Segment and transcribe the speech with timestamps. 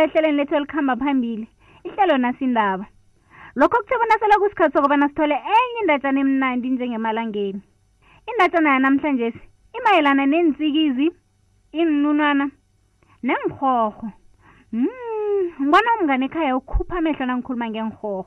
[0.00, 1.48] la ehlelweni lethu elikhamba phambili
[1.84, 2.86] ihlelo nasindaba
[3.56, 7.60] lokho kuthe bona sele kusikhathi sokubana sithole enye indatshana emnandi njengemalangeni
[8.30, 9.32] indatshana yanamhlanje
[9.78, 11.10] imayelana nentsikizi
[11.72, 12.50] inunwana
[13.22, 14.10] nengihoho
[14.72, 18.26] mm, ngibona umngane ekhaya ukhupha amehlo nangikhuluma ngengihoho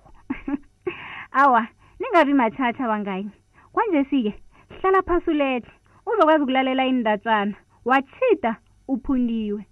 [1.41, 1.67] awa
[1.99, 3.27] ningabi matshatsha bangayi
[3.71, 4.33] kwanje sike
[4.81, 5.65] hlala phasi ulehle
[6.07, 7.53] uzokwazi ukulalela indatshana
[7.85, 8.55] wachita
[8.87, 9.65] uphundiwe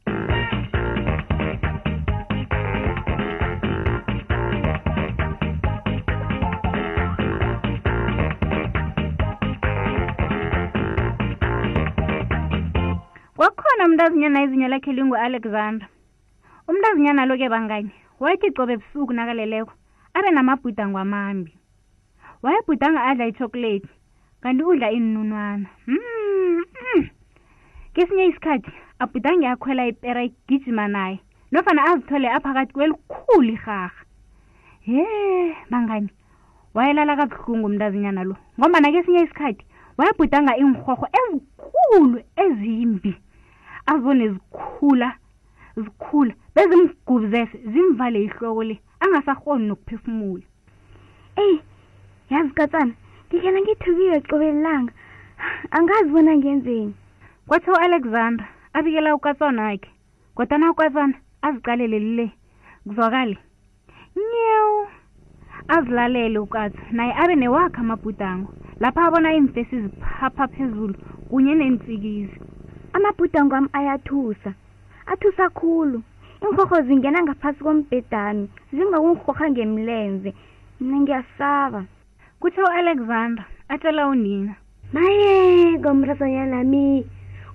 [13.91, 15.87] umntazinyana izinyo lakhe lingu-alexander
[16.71, 17.91] umntazinyana lo ke banganye
[18.23, 19.71] wayethi cobe busuku nakaleleko
[20.15, 21.51] abe namabhuda ngwamambi
[22.43, 23.91] wayebhudanga adla ichokolethi
[24.41, 25.67] kanti udla iinunwana
[27.91, 28.31] ngesinye mm -hmm.
[28.31, 28.71] isikhathi
[29.03, 31.17] abhudange akhwela ipera igijima naye
[31.51, 34.01] nofana azithole aphakathi kwelikhulu irharha
[34.87, 35.03] ye
[35.71, 36.09] bangani
[36.75, 39.63] wayelala kabuhlungu umntazinyana lo ngombana kesinye isikhathi
[39.97, 43.11] wayebhudanga iinrhorho ezikhulu ezimbi
[43.85, 45.09] azibone zikhula
[45.83, 50.45] zikhula bezimgubuzese zimvale ihloko le angasahoni nokuphefumula
[51.43, 51.57] eyi
[52.31, 52.93] yazi katsana
[53.27, 54.93] ngikena ngithukiwe qobelelanga
[55.77, 56.93] angazibona ngenzeni
[57.47, 58.45] kwathi u-alexander
[58.77, 59.87] abikela ukatsana wakhe
[60.35, 61.15] kodwana ukatsana
[61.47, 62.25] azicalele lile
[62.87, 63.37] kuzwakale
[64.31, 64.79] nyewu
[65.75, 68.49] azilalele ukatsa naye abe newakhe amabhudango
[68.81, 70.93] lapho abona iimfesi ziphapha phezulu
[71.29, 72.37] kunye neentsikizi
[72.93, 74.53] amabhudango am ayathusa
[75.07, 76.01] athusa khulu
[76.43, 80.33] iinkhorho zingena ngaphasi kombhedani zingakungirhorha ngemlenze
[80.79, 81.81] mna ngiyasaba
[82.41, 84.53] kutho ualexander atshela unina
[84.93, 87.05] mayeko mrazanyanami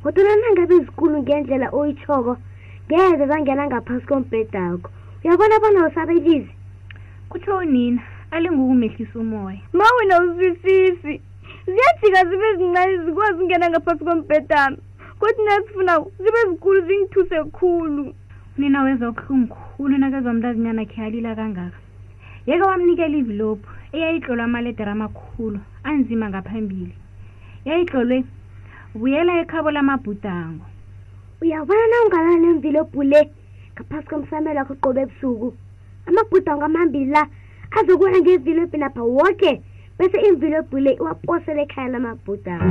[0.01, 2.33] ngodwananangabe zikulu ngendlela oyitshoko
[2.87, 4.89] ngeze zangena ngaphasi kombhedakho
[5.25, 6.53] uyabona bona usabelizi
[7.29, 11.15] kutho unina alingukumehlisa umoya mawena uzwisisi
[11.71, 14.79] ziyajika zibe zincane zikwazi ungena ngaphasi kombhedami
[15.19, 18.15] kodwa nazifuna zibe zikulu zingithuse khulu
[18.59, 21.77] unina weza ubuhlungu unenakezwa mntu azinyana khe alila kangaka
[22.47, 26.95] yeke wamnikela ivilophu eyayitlolwe amaledera amakhulu anzima ngaphambili
[27.65, 28.25] yayitlolwe
[28.95, 30.65] buyela ekhabo lamabhudango
[31.41, 33.31] uyabona na ungalanemvilophu le
[33.77, 35.49] ngaphasi komsamelo wakho qobe ebusuku
[36.09, 37.23] amabhudango amhambili la
[37.79, 39.63] azokuya ngemvilophi napha woke
[39.99, 42.69] bese imvilophu le iwaposele ekhaya lamabhudango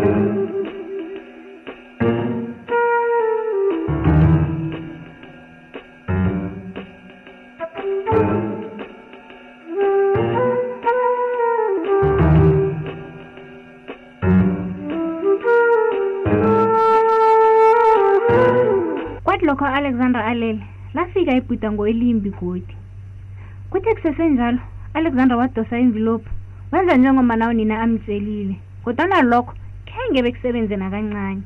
[0.00, 0.29] thank you
[19.80, 20.62] ualexander alele
[20.96, 22.74] lafika ebhuda ngo-elimbi godi
[23.70, 24.60] kuthe kusesenjalo
[24.98, 26.30] alexander wadosa imvilophu
[26.72, 28.54] wenza njengomana unina amtselile
[28.84, 29.54] kodwana lokho
[29.88, 31.42] khenge bekusebenze nakancane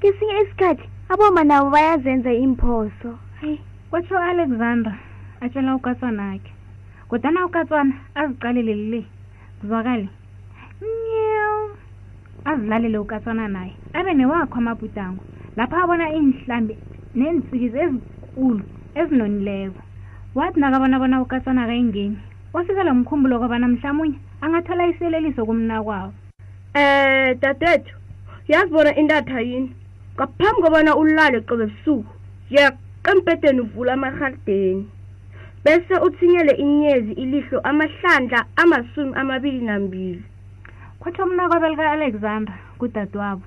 [0.00, 3.10] kesinye isikhathi abomanabo bayazenza imphoso
[3.40, 3.58] heyi
[3.90, 4.94] kwatsho ualexander
[5.42, 6.52] atshela ukatswana akhe
[7.10, 9.02] kodwana ukatswana aziqalelelile
[9.58, 10.08] kuzwakale
[11.04, 11.56] nyew
[12.50, 15.22] azilalele ukatswana naye abe newakho amabhudango
[15.58, 16.76] lapho abona iinhlambi
[17.20, 18.60] neentsikizi ezikulu
[19.00, 19.80] ezinonileko
[20.36, 22.16] wathi nakabona bona ukatsana kayingeni
[22.56, 26.14] osikelwa mkhumbulo kwabana mhlamunye angathola iseleliso kumna kwabo um
[26.80, 27.94] eh, dadethu
[28.52, 29.70] yazi bona intatha yini
[30.14, 32.10] ngaphambi kobona ulale qobe busuku
[32.56, 34.84] yaqempedeni uvula amahardeni
[35.64, 40.20] bese uthinyele inyezi ilihlo amahlandla amasumi amabili nambili
[41.00, 43.44] kwatho mna kwabe lika-alexandra kudadewabo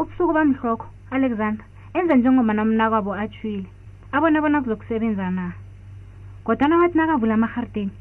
[0.00, 0.86] ubusuku bamhlokho
[1.16, 1.64] alexandra
[2.00, 3.68] enze njengomana umnakwabo atshile
[4.16, 5.46] abone bona kuzokusebenza na
[6.46, 7.92] kodwana wathi nakavula amaharideni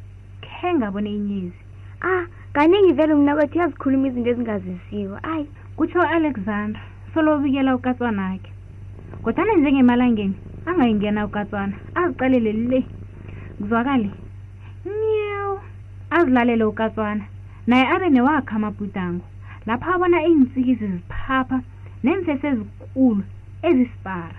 [0.45, 1.63] khe ngabone inyezi a
[2.11, 2.23] ah,
[2.55, 5.45] kaningi vele umnakwethu uyazikhuluma izinto ezingazisiwo ayi
[5.77, 8.51] kutsho ualexandra solobikela ukatswana akhe
[9.23, 10.35] kodwana njengemalangeni
[10.69, 12.79] angayingena ukatswana azicalele le
[13.57, 14.09] kuzwakale
[14.99, 15.51] nyew
[16.15, 17.23] azilalele ukatswana
[17.69, 19.25] naye abe newakha amabhudango
[19.67, 21.57] lapho abona iintsikizi ziphapha
[22.03, 23.23] neemfesi ezikulu
[23.61, 24.37] ezisipara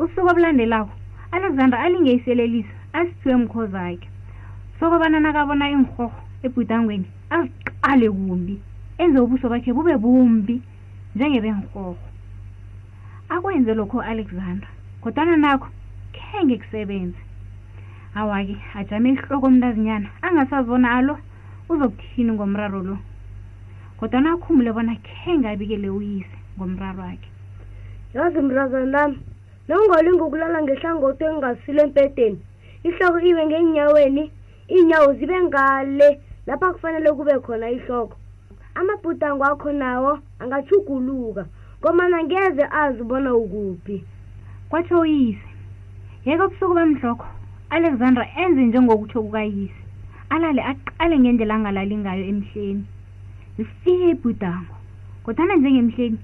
[0.00, 0.92] usuku obulandelako
[1.34, 4.08] alexander alinge iselelisa asithiwe mkhozi akhe
[4.78, 8.54] sokobana nakabona iinrhorho ebhudangweni aziqale kumbi
[9.02, 10.56] enze ubuso bakhe bube bumbi
[11.14, 12.04] njengebenrhorho
[13.34, 14.68] akwenze lokho ualexander
[15.02, 15.68] kodwana nakho
[16.16, 17.20] khenge kusebenze
[18.20, 21.14] awake ajame ihloko omntazinyana angasazibona alo
[21.72, 22.96] uzokuthini ngomraro lo
[23.98, 27.28] kodwana akhumbule bona khenge abikele uyise ngomraro wakhe
[28.14, 29.18] yazi mrazana lami
[29.68, 32.38] nawungalingi ukulala ngehlangoto engingasilo empedeni
[32.86, 34.24] ihloko ibe ngenyaweni
[34.74, 36.08] iy'nyawo zibe ngale
[36.46, 38.14] lapho kufanele kube khona ihloko
[38.78, 40.12] amabhudango akho nawo
[40.42, 41.42] angachuguluka
[41.82, 43.96] ngomana ngeze azi bona ukuphi
[44.70, 45.48] kwatsho uyise
[46.24, 47.26] yeke busuku bamdloko
[47.74, 49.80] alexandra enze njengokutho kukayise
[50.30, 52.84] alale aqale ngendlela angalali ngayo emhleni
[53.56, 54.74] zifike ibhudango
[55.24, 56.18] kodwana njengemhleni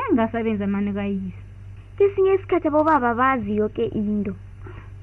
[0.00, 1.36] engasebenza mani kayise
[1.98, 4.32] kesinye isikhathi abobaba baziyo ke into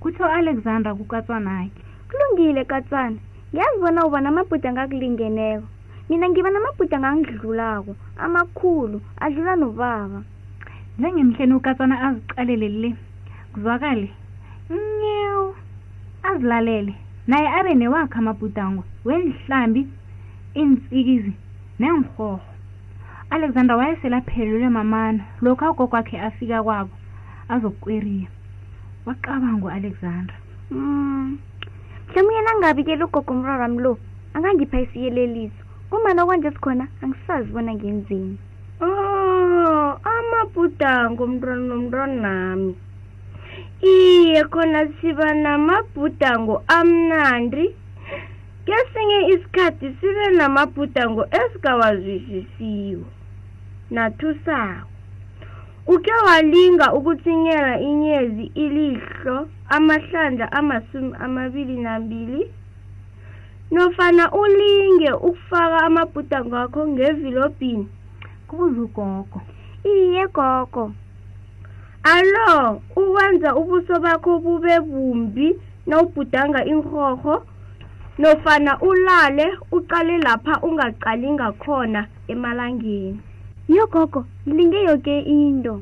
[0.01, 3.19] kutho alexandra kukatswana yakhe kulungile katswana
[3.53, 5.65] ngiyazi bona uba namabhuda angakulingeneko
[6.09, 10.21] mina ngiba namabhuda angangidlulako amakhulu adlula nobaba
[10.99, 12.89] njengemhleni ukatswana aziqalele le
[13.53, 14.09] kuzwakale
[14.99, 15.55] nyewu
[16.27, 16.93] azilalele
[17.27, 19.81] naye abe newakha amabhudango wenhlambi
[20.59, 21.33] iintsikizi
[21.79, 22.41] nenhoho
[23.31, 26.93] alexander wayesele aphelelwe mamana lokhu agogwakhe afika kwabo
[27.53, 28.27] azokweriya
[29.05, 30.35] wacabanga ualexander
[30.71, 33.91] um mhlawumbe uyena angingabikela ugogo umrara wami lo
[34.33, 38.35] angangipha isiyeleliso kumana okwanje sikhona angisazi bona ngenzeni
[38.85, 42.71] o oh, amabhudango mntwana nomntwana nami
[43.91, 47.65] iye khona siba namabhudango amnandi
[48.65, 53.09] kesinye isikhathi sibe namabhudango esingawazwisisiwe
[53.91, 54.87] nathusako
[55.87, 62.51] uke walinga ukutsinyela inyezi ilihlo amahlandla amasumi amabili nambili
[63.71, 67.87] nofana ulinge ukufaka amabhudango akho ngevilobhini
[68.47, 69.41] kubuza ugogo
[69.83, 70.91] iye gogo
[72.15, 75.47] alo ukwenza ubuso bakho bube bumbi
[75.87, 77.45] nawubhudanga inhorho
[78.19, 82.01] nofana ulale uqale lapha ungaqali ngakhona
[82.33, 83.19] emalangeni
[83.69, 85.73] yiyo gogo ngilinge yoke into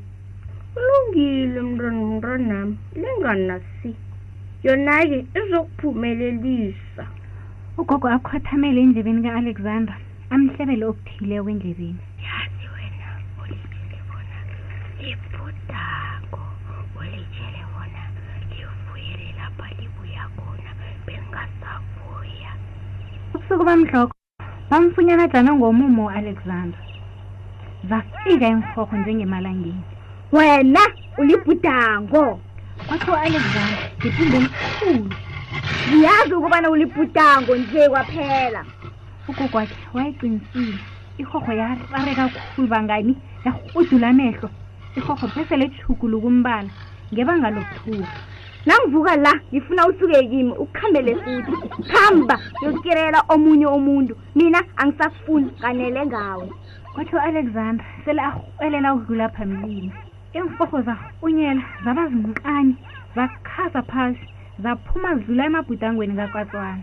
[0.77, 2.69] ulungile mntwana mntwanam
[3.03, 3.89] linganasi
[4.65, 7.03] yona-ke izokuphumelelisa
[7.79, 9.95] ugogo akhothamele endlebeni ka-alexander
[10.33, 13.09] amhlebele okuthile kwendlebeni yazi wena
[13.41, 14.37] ulitshele bona
[15.03, 16.41] libhudako
[16.99, 18.03] ulitshele bona
[18.51, 20.71] livuyele lapha libuya khona
[21.05, 22.51] bengasavuya
[23.35, 24.15] ubusuku bamhloko
[24.69, 26.81] bamfunyana jana ngomumo ualexander
[27.89, 29.81] vafika emhoho njengemalangeni
[30.31, 30.79] wena
[31.17, 32.39] ulibhudango
[32.87, 35.15] kwatho alexandra ngiphinde mkhulu
[35.89, 38.65] ngiyazi ukubana ulibhudango nje kwaphela
[39.27, 40.79] ugogwakhe wayeqinisile
[41.17, 44.49] ihoho yarare kakhulu bangani yarhudula amehlo
[44.97, 46.69] ihoho phesele thukulu kumbala
[47.13, 48.13] ngebanga lokuthuka
[48.65, 51.55] nangivuka la ngifuna usuke kimi ukuhambele futhi
[51.91, 56.47] khamba yokukirela omunye umuntu mina angisafuni nganele ngawe
[56.97, 59.91] kwathi ualexander sele arhwelela udlula phambilini
[60.35, 62.73] iimfofo zarhunyela zaba zinkani
[63.15, 64.25] zakhaza phasi
[64.63, 66.81] zaphuma zidlula emabhudangweni kakatswana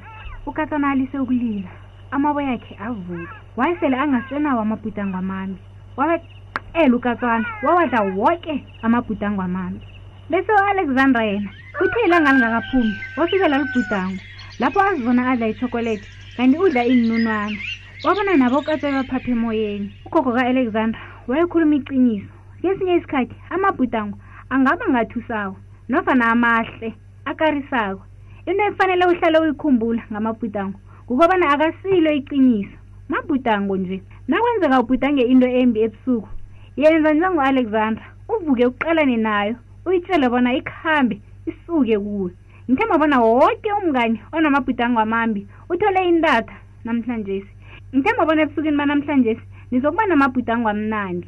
[0.49, 1.71] ukatswana alise ukulila
[2.15, 5.59] amaboya akhe avuka wayesele angasenawo amabhudango amambi
[5.99, 8.55] wabeqela ukatswana wawadla woke
[8.87, 9.83] amabhudango amambi
[10.31, 14.21] bese ualexandra yena kuthe ilanga lingakaphumi wafikela lubhudango
[14.63, 17.59] lapho azibona adla ichokolethi kanti udla iinunwana
[18.05, 22.29] wabona nabo katsa baphaphe emoyeni ukhokho ka-alexander wayekhuluma iqiniso
[22.61, 24.19] kesinye isikhathi amabhudango
[24.53, 25.57] angaba ngathusawo
[25.89, 26.93] nofana amahle
[27.25, 28.03] akarisako
[28.47, 32.77] into efanele uhlale uyikhumbula ngamabhudango kukobana akasilo iqiniso
[33.09, 36.29] mabhudango nje nakwenzeka ubhudange into embi ebusuku
[36.77, 39.55] yenza njengo-alexandra uvuke uqalane nayo
[39.89, 41.17] uyitshele bona ikhambe
[41.49, 42.31] isuke kuwe
[42.69, 46.53] ngithemba bona woke umngane onamabhudango amambi uthole intatha
[46.85, 47.54] namhlanje si
[47.95, 49.33] njengobona ebusukini banamhlanje
[49.71, 51.27] nizokuba namabhuda angwamnandi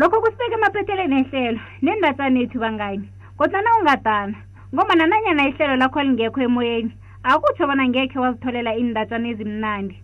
[0.00, 3.06] lokho kusibeka emaphetheleni ehlelo nendatsanethu bangani
[3.38, 4.36] kodwana ungadana
[4.74, 6.90] ngomana nanyana ihlelo lakho lingekho emoyeni
[7.28, 9.94] akutsho bona ngekhe wazitholela iindatsana ezimnandi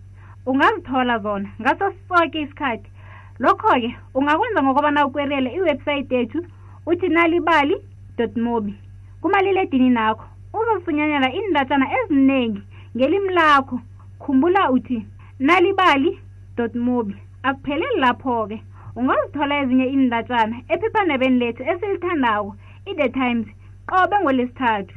[0.49, 2.89] ungazithola zona ngaso soke isikhathi
[3.39, 6.39] lokho-ke ungakwenza ngokubana ukwerele iwebhsayithi yethu
[6.85, 7.75] uthi nalibali
[8.35, 8.73] mobi
[9.21, 12.61] kumaliledini nakho uzofunyanela iindatshana eziningi
[12.97, 13.77] ngelimi lakho
[14.21, 15.05] khumbula uthi
[15.39, 16.11] nalibali
[16.85, 18.57] mobi akupheleli lapho-ke
[18.97, 22.49] ungazithola ezinye iindatshana ephephanebeni lethu esilithandako
[22.89, 23.47] i-the times
[23.89, 24.93] qobe ngolesithathu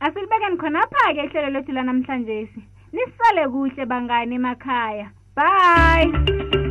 [0.00, 2.60] asilibekeni khonapha-ke ihlelo lethu lanamhlanje si
[2.96, 5.06] nisale kuhle bangani emakhaya
[5.36, 6.61] bye